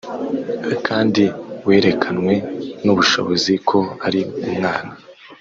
[0.87, 1.23] kandi
[1.67, 2.33] werekanywe
[2.83, 4.91] n ubushobozi ko ari Umwana